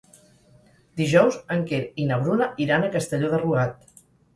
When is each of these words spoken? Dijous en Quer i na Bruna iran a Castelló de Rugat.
Dijous 1.01 1.37
en 1.57 1.63
Quer 1.69 1.83
i 2.07 2.11
na 2.15 2.21
Bruna 2.25 2.51
iran 2.69 2.87
a 2.91 2.95
Castelló 3.01 3.35
de 3.37 3.45
Rugat. 3.49 3.83